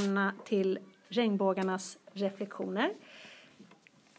[0.00, 0.78] Välkomna till
[1.08, 2.94] Regnbågarnas reflektioner.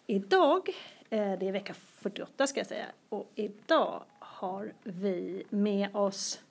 [0.07, 0.69] Idag,
[1.09, 6.41] eh, det är vecka 48 ska jag säga, och idag har vi med oss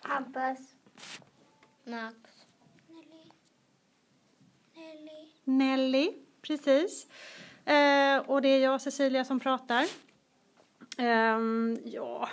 [0.00, 0.58] Hampus.
[1.84, 2.16] Max.
[2.88, 3.30] Nelly.
[4.74, 5.28] Nelly.
[5.44, 7.06] Nelly, precis.
[7.64, 9.86] Eh, och det är jag, Cecilia, som pratar.
[10.98, 12.28] Ehm, ja,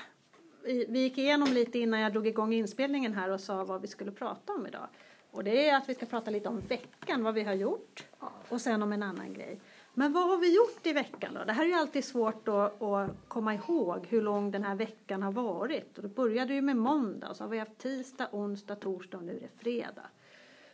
[0.64, 3.88] vi, vi gick igenom lite innan jag drog igång inspelningen här och sa vad vi
[3.88, 4.88] skulle prata om idag.
[5.32, 8.06] Och det är att vi ska prata lite om veckan, vad vi har gjort
[8.50, 9.60] och sen om en annan grej.
[9.94, 11.44] Men vad har vi gjort i veckan då?
[11.44, 15.24] Det här är ju alltid svårt att, att komma ihåg hur lång den här veckan
[15.24, 15.98] har varit.
[15.98, 19.36] Och det började ju med måndag så har vi haft tisdag, onsdag, torsdag och nu
[19.38, 20.06] är det fredag.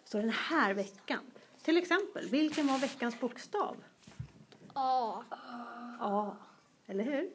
[0.03, 1.19] Så den här veckan,
[1.61, 3.75] till exempel, vilken var veckans bokstav?
[4.73, 5.23] A.
[5.99, 6.35] A,
[6.87, 7.29] eller hur?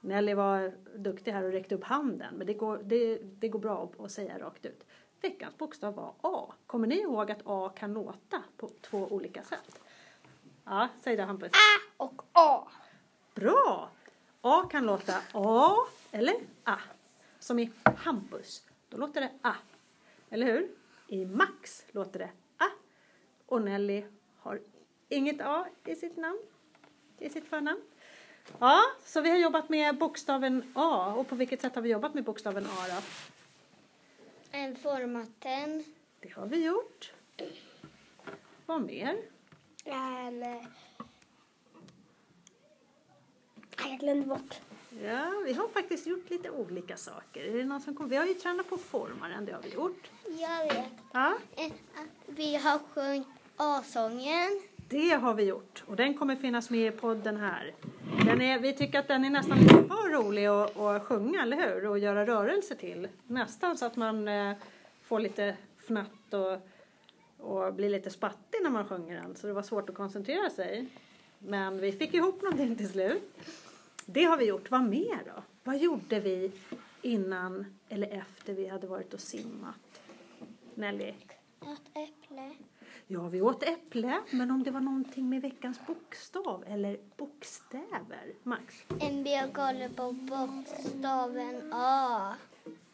[0.00, 3.90] Nelly var duktig här och räckte upp handen, men det går, det, det går bra
[3.98, 4.84] att säga rakt ut.
[5.24, 6.52] Veckans bokstav var A.
[6.66, 9.80] Kommer ni ihåg att A kan låta på två olika sätt?
[10.64, 11.50] Ja, säg det Hampus.
[11.52, 12.68] A och A.
[13.34, 13.90] Bra!
[14.40, 15.74] A kan låta A
[16.10, 16.76] eller A.
[17.38, 19.54] Som i Hampus, då låter det A.
[20.30, 20.70] Eller hur?
[21.08, 22.66] I Max låter det A.
[23.46, 24.04] Och Nelly
[24.38, 24.60] har
[25.08, 26.40] inget A i sitt namn,
[27.18, 27.82] i sitt förnamn.
[28.58, 31.14] Ja, så vi har jobbat med bokstaven A.
[31.16, 33.02] Och på vilket sätt har vi jobbat med bokstaven A då?
[34.54, 35.84] En format den.
[36.20, 37.12] Det har vi gjort.
[38.66, 39.16] Vad mer?
[39.84, 40.42] En...
[43.78, 44.54] Jag glömde bort.
[45.02, 47.44] Ja, vi har faktiskt gjort lite olika saker.
[47.44, 48.08] Är det någon som kom?
[48.08, 50.10] Vi har ju tränat på formaren, det har vi gjort.
[50.40, 50.90] Jag vet.
[51.12, 51.72] Ja, Eh,
[52.26, 55.84] Vi har sjungit A-sången det har vi gjort.
[55.86, 57.74] Och den kommer finnas med i podden här.
[58.24, 61.56] Den är, vi tycker att den är nästan lite för rolig att, att sjunga, eller
[61.56, 61.88] hur?
[61.88, 63.08] Och göra rörelse till.
[63.26, 64.56] Nästan så att man eh,
[65.02, 66.58] får lite fnatt och,
[67.46, 69.36] och blir lite spattig när man sjunger den.
[69.36, 70.86] Så det var svårt att koncentrera sig.
[71.38, 73.32] Men vi fick ihop någonting till slut.
[74.06, 74.70] Det har vi gjort.
[74.70, 75.42] Vad mer då?
[75.64, 76.52] Vad gjorde vi
[77.02, 80.00] innan eller efter vi hade varit och simmat?
[80.74, 81.12] Nelly?
[81.72, 82.50] Ett äpple.
[83.06, 88.84] Ja, vi åt äpple, men om det var någonting med veckans bokstav eller bokstäver, Max?
[89.00, 92.34] En biograf på bokstaven A.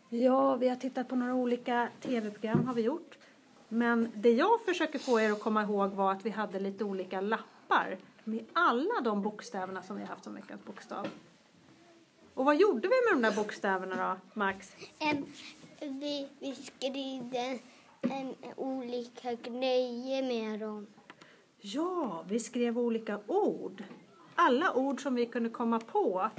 [0.08, 3.18] Ja, vi har tittat på några olika tv-program har vi gjort.
[3.68, 7.20] Men det jag försöker få er att komma ihåg var att vi hade lite olika
[7.20, 11.06] lappar med alla de bokstäverna som vi har haft som veckans bokstav.
[12.34, 14.76] Och vad gjorde vi med de där bokstäverna då, Max?
[15.80, 17.58] Vi, vi skrivde
[18.00, 20.86] en, olika grejer med dem.
[21.60, 23.84] Ja, vi skrev olika ord.
[24.34, 26.30] Alla ord som vi kunde komma på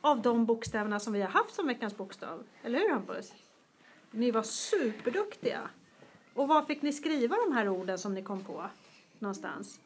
[0.00, 2.44] av de bokstäverna som vi har haft som veckans bokstav.
[2.62, 3.32] Eller hur Hampus?
[4.10, 5.70] Ni var superduktiga.
[6.34, 8.70] Och var fick ni skriva de här orden som ni kom på
[9.18, 9.80] någonstans?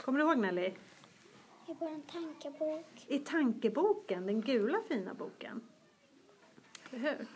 [0.00, 0.66] Kommer du ihåg Nelly?
[1.66, 3.06] I vår tankebok.
[3.06, 5.60] I tankeboken, den gula fina boken.
[6.90, 7.26] Eller hur?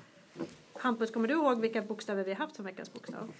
[0.78, 3.32] Hampus, kommer du ihåg vilka bokstäver vi har haft som veckans bokstav?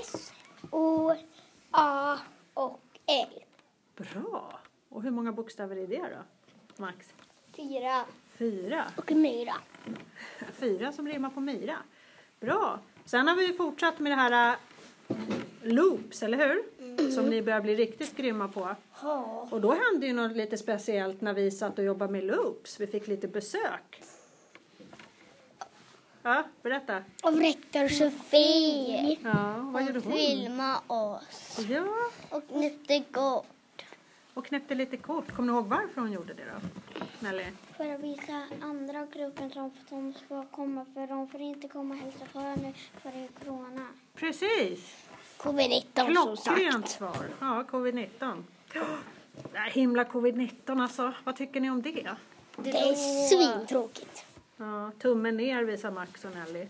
[0.00, 0.32] S,
[0.70, 1.12] O,
[1.70, 2.18] A
[2.54, 3.42] och L.
[3.96, 4.60] Bra!
[4.88, 6.24] Och hur många bokstäver är det då?
[6.82, 7.14] Max?
[7.56, 8.04] Fyra.
[8.38, 8.84] Fyra.
[8.96, 9.54] Och myra.
[10.52, 11.76] Fyra som rimmar på myra.
[12.40, 12.80] Bra.
[13.04, 14.56] Sen har vi fortsatt med det här
[15.08, 15.16] äh,
[15.62, 17.10] loops, eller hur?
[17.10, 18.76] Som ni börjar bli riktigt grymma på.
[19.02, 19.48] Ja.
[19.50, 22.80] Och då hände ju något lite speciellt när vi satt och jobbade med loops.
[22.80, 24.02] Vi fick lite besök.
[26.26, 27.02] Ja, berätta.
[27.22, 29.16] Och rektor Sofie.
[29.24, 30.12] Ja, vad gjorde hon?
[30.12, 31.58] Filma oss.
[31.68, 31.86] Ja,
[32.30, 33.46] Och nytte gott.
[34.34, 35.32] och knäppte lite kort.
[35.32, 36.68] Kommer ni ihåg varför hon gjorde det då?
[37.20, 37.44] Nelly?
[37.76, 42.00] För att visa andra gruppen som de ska komma för de får inte komma och
[42.00, 42.72] hälsa på nu
[43.02, 43.86] för det är corona.
[44.14, 44.94] Precis.
[45.38, 47.26] Covid-19 Klockrent svar.
[47.40, 48.42] Ja, covid-19.
[49.52, 51.12] Det här himla covid-19 alltså.
[51.24, 52.08] Vad tycker ni om det?
[52.56, 52.94] Det är
[53.28, 54.26] svintråkigt.
[54.56, 56.66] Ja, tummen ner visar Max och Nelly.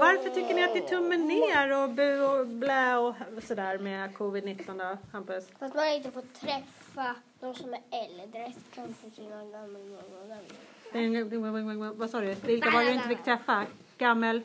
[0.00, 4.14] Varför tycker ni att det är tummen ner och bu och blä och sådär med
[4.14, 5.48] covid-19 då, Hampus?
[5.58, 8.52] För att man inte får träffa de som är äldre.
[11.96, 12.34] Vad sa du?
[12.34, 13.66] Vilka var det du inte fick träffa?
[13.98, 14.42] Gammel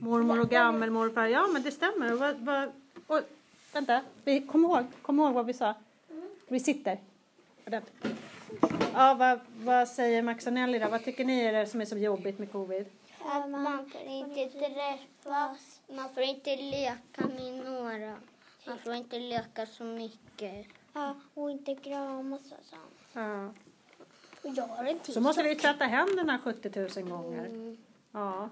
[0.00, 1.26] mormor och gammelmorfar.
[1.26, 2.12] Ja, men det stämmer.
[2.12, 2.72] Vad, vad,
[3.06, 3.20] och,
[3.72, 5.74] vänta, vi, kom, ihåg, kom ihåg vad vi sa.
[6.48, 6.98] Vi sitter.
[7.66, 8.16] Ordentligt.
[8.94, 10.88] Ja, vad, vad säger Max och Nelly då?
[10.88, 12.86] Vad tycker ni är det som är så jobbigt med covid?
[13.24, 15.80] Att man får inte träffas.
[15.88, 18.16] Man får inte leka med några.
[18.66, 20.66] Man får inte leka så mycket.
[20.92, 22.94] Ja, och inte kramas och sånt.
[23.12, 23.46] Ja.
[24.42, 27.44] Och jag har en till Så måste vi tvätta händerna 70 000 gånger.
[27.46, 27.76] Mm.
[28.12, 28.48] Ja.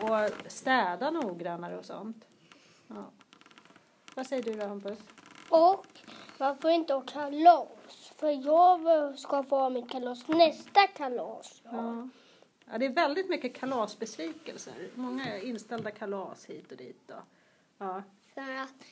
[0.00, 2.24] och städa noggrannare och sånt.
[2.86, 3.04] Ja.
[4.14, 4.98] Vad säger du då Hampus?
[5.48, 5.86] Och
[6.38, 7.68] man får inte ha kalas.
[8.20, 11.62] För jag ska få ha mitt kalas nästa kalas.
[11.64, 12.08] Ja.
[12.70, 14.88] ja, det är väldigt mycket kalasbesvikelser.
[14.94, 17.00] Många inställda kalas hit och dit.
[17.06, 17.14] Då.
[17.78, 18.02] Ja.
[18.34, 18.84] För att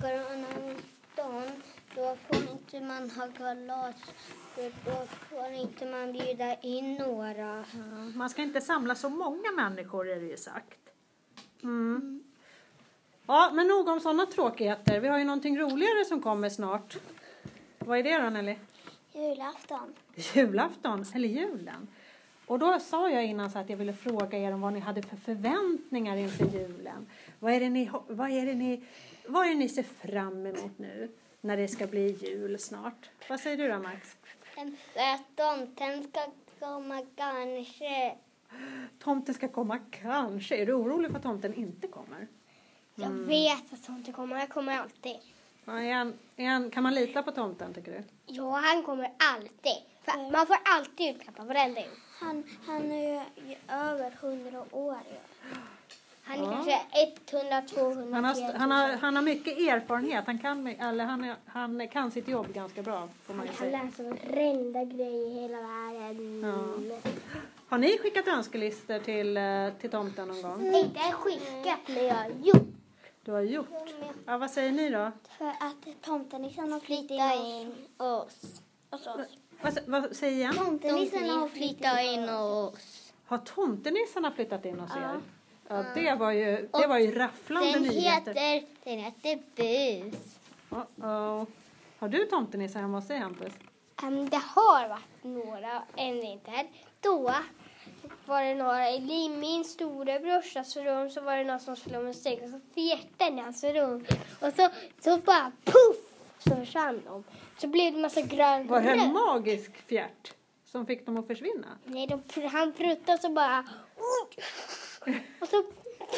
[0.00, 0.76] går man
[1.16, 1.62] dagen
[1.94, 3.96] då får inte man ha kalas.
[4.54, 7.64] För då får inte man bjuda in några.
[7.72, 10.80] Ja, Man ska inte samla så många människor är det ju sagt.
[11.62, 12.23] Mm.
[13.26, 15.00] Ja, men nog om sådana tråkigheter.
[15.00, 16.96] Vi har ju någonting roligare som kommer snart.
[17.78, 18.56] Vad är det då Nelly?
[19.12, 19.94] Julafton.
[20.14, 21.88] Julafton, eller julen.
[22.46, 25.02] Och då sa jag innan så att jag ville fråga er om vad ni hade
[25.02, 27.06] för förväntningar inför julen.
[27.38, 28.84] Vad är det ni, vad är det ni,
[29.26, 31.10] vad är det ni ser fram emot nu
[31.40, 33.10] när det ska bli jul snart?
[33.28, 34.16] Vad säger du då Max?
[34.94, 36.30] Att tomten ska
[36.60, 38.14] komma kanske.
[38.98, 40.56] Tomten ska komma kanske.
[40.56, 42.28] Är du orolig för att tomten inte kommer?
[42.94, 44.36] Jag vet att sånt kommer.
[44.36, 45.16] Han kommer alltid.
[45.64, 48.02] Ja, Är han, är han, kan man lita på tomten tycker du?
[48.26, 49.76] Ja, han kommer alltid.
[50.04, 51.90] För man får alltid julklappar varenda jul.
[52.20, 53.12] Han, han är
[53.48, 54.96] ju över hundra år.
[56.26, 56.50] Han är Ja.
[56.52, 56.80] kanske
[57.36, 58.54] 100, 200, Han har, 300.
[58.58, 60.24] han har, han har mycket erfarenhet.
[60.26, 64.02] Han kan, eller han, han kan sitt jobb ganska bra får man Han kan läsa
[64.02, 66.42] varenda grej i hela världen.
[66.90, 66.96] Ja.
[67.68, 70.74] Har ni skickat önskelistor till, eh, till tomten någon gång?
[70.74, 72.73] Inte skickat, men jag har gjort.
[73.24, 73.68] Du har gjort?
[74.26, 75.10] Ja, vad säger ni då?
[75.38, 78.62] För att tomtenissen har flyttat in oss.
[78.90, 79.26] Hos oss.
[79.62, 80.54] Vad, vad säger igen?
[80.54, 83.12] Tomtenissen har flyttat in oss.
[83.26, 85.00] Har tomtenissarna flyttat in hos Ja.
[85.10, 85.20] er?
[85.68, 88.34] Ja, det var ju, det var ju rafflande Den nyheter.
[88.34, 90.38] heter, den heter Bus.
[90.70, 91.46] Uh-oh.
[91.98, 93.52] Har du tomtenissar hemma hos dig Hampus?
[94.02, 96.66] Um, det har varit några, en vinter.
[97.00, 97.34] Då
[98.26, 102.48] var det några i min storebrorsas rum så var det någon som spelade musik och
[102.48, 104.06] så fjärtade den i hans rum.
[104.40, 104.68] Och så,
[105.00, 105.96] så bara puff
[106.38, 107.24] så försvann de.
[107.58, 110.34] Så blev det massa grön Var det en magisk fjärt
[110.64, 111.78] som fick dem att försvinna?
[111.84, 113.64] Nej, de, han pruttade så bara...
[115.40, 115.64] Och så,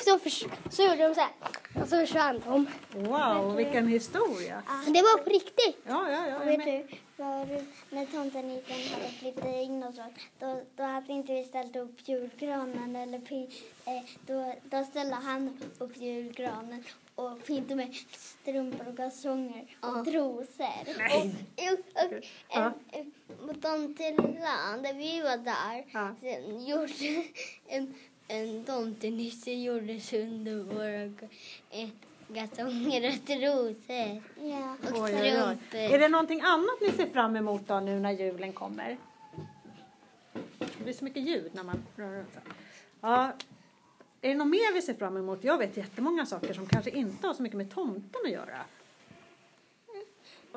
[0.05, 1.31] så, förs, så gjorde de så här.
[1.83, 2.67] Och så försvann de.
[2.93, 4.63] Wow, vilken historia!
[4.85, 5.79] Men det var på riktigt.
[5.87, 6.37] Ja, ja, ja.
[6.37, 6.87] Och jag vet med.
[7.17, 7.47] du, var,
[7.91, 10.03] när tomtenissen hade flyttat in och så,
[10.39, 13.19] då, då hade inte vi ställt upp julgranen eller
[13.85, 16.85] eh, då, då ställde han upp julgranen
[17.15, 20.99] och pyntade med strumpor och kalsonger och trosor.
[20.99, 21.35] Nej.
[21.57, 22.73] Och, och, och Ja.
[22.93, 23.13] en, en,
[23.49, 26.15] på tomteland, där vi var där, Ja.
[26.21, 27.25] sen gjorde
[27.67, 27.95] en,
[28.29, 31.03] en tomtenisse gjorde sönder våra
[31.71, 31.89] eh,
[32.35, 34.23] kalsonger och trosor.
[34.51, 35.57] Ja, och Oj, oj, oj.
[35.69, 35.79] strumpor.
[35.95, 38.97] Är det någonting annat ni ser fram emot då nu när julen kommer?
[40.59, 42.37] Det blir så mycket ljud när man rör runt.
[43.01, 43.33] Ja,
[44.21, 45.45] är det något mer vi ser fram emot?
[45.45, 48.59] Jag vet jättemånga saker som kanske inte har så mycket med tomten att göra.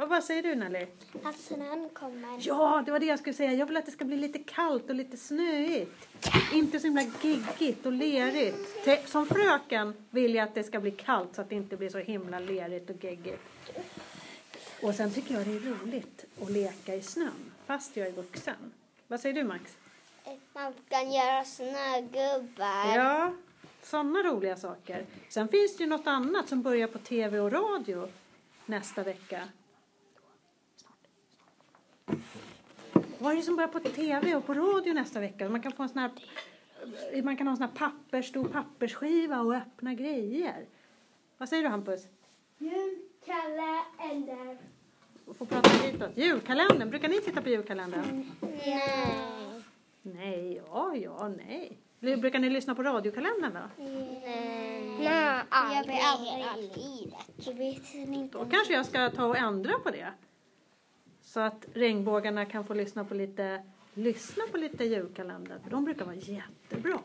[0.01, 0.85] Och vad säger du Nelly?
[1.23, 2.37] Att snön kommer.
[2.39, 3.53] Ja, det var det jag skulle säga.
[3.53, 6.07] Jag vill att det ska bli lite kallt och lite snöigt.
[6.53, 8.83] Inte så himla giggigt och lerigt.
[8.85, 11.89] Te- Som fröken vill jag att det ska bli kallt så att det inte blir
[11.89, 13.41] så himla lerigt och geggigt.
[14.83, 18.55] Och sen tycker jag det är roligt att leka i snön, fast jag är vuxen.
[19.07, 19.77] Vad säger du Max?
[20.53, 22.95] Man kan göra snögubbar.
[22.95, 23.33] Ja,
[23.83, 25.05] sådana roliga saker.
[25.29, 28.09] Sen finns det ju något annat som börjar på tv och radio
[28.65, 29.47] nästa vecka.
[33.19, 35.49] Vad är det som börjar på tv och på radio nästa vecka?
[35.49, 36.11] Man kan få en sån här,
[37.23, 40.65] man kan ha en sån här pappers, stor pappersskiva och öppna grejer.
[41.37, 42.07] Vad säger du Hampus?
[42.57, 44.57] Julkalender.
[45.37, 46.17] Får prata ditåt.
[46.17, 48.31] Julkalendern, brukar ni titta på julkalendern?
[48.41, 48.81] Nej.
[50.01, 51.77] Nej, ja, ja, nej.
[51.99, 53.83] Brukar ni lyssna på radiokalendern då?
[53.83, 54.95] Nej.
[54.99, 55.05] Nej, Jag
[55.85, 55.99] blir aldrig.
[56.43, 57.29] aldrig i livet.
[57.47, 58.37] Jag vet inte.
[58.37, 60.13] Då kanske jag ska ta och ändra på det.
[61.33, 63.61] Så att regnbågarna kan få lyssna på lite,
[63.93, 65.59] lyssna på lite julkalender.
[65.63, 66.99] För de brukar vara jättebra.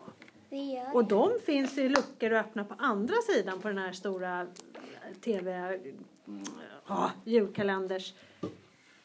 [0.92, 4.46] Och de finns i luckor och öppna på andra sidan på den här stora eh,
[5.20, 6.42] tv, mm,
[6.86, 8.14] ja, julkalenders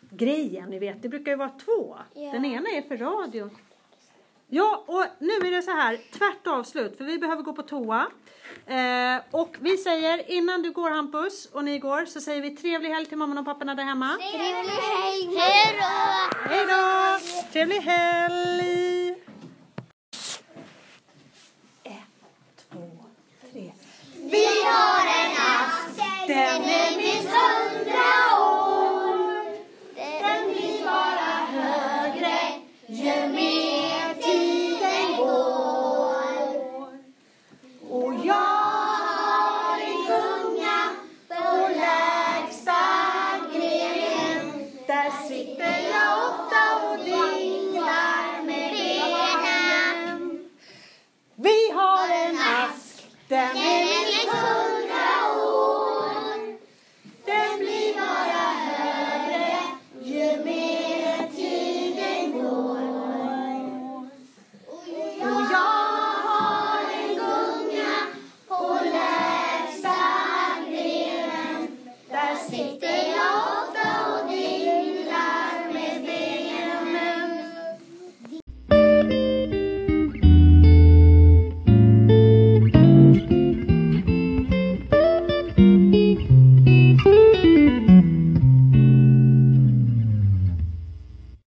[0.09, 1.01] grejen, ni vet.
[1.01, 1.97] Det brukar ju vara två.
[2.13, 2.31] Ja.
[2.31, 3.49] Den ena är för radion.
[4.51, 8.07] Ja, och nu är det så här, tvärt avslut, för vi behöver gå på toa.
[8.65, 12.89] Eh, och vi säger, innan du går Hampus och ni går, så säger vi trevlig
[12.89, 14.17] helg till mamman och papporna där hemma.
[14.31, 15.37] Trevlig helg!
[15.37, 16.49] Hej då!
[16.49, 17.19] Hej då!
[17.51, 19.09] Trevlig helg!
[21.83, 21.93] Ett,
[22.71, 23.05] två,
[23.51, 23.71] tre.
[24.13, 27.88] Vi har en ask, den är minst
[53.29, 56.57] Den är minst hundra år.
[57.25, 59.57] Den blir bara högre
[60.03, 62.79] ju mer tiden går.
[64.67, 65.73] Och jag
[66.27, 67.95] har en gunga
[68.47, 69.97] på lägsta
[70.69, 71.67] grenen.
[72.09, 72.88] Där sitter